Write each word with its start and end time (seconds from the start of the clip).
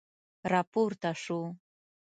را 0.51 0.61
پورته 0.71 1.11
شو. 1.23 1.39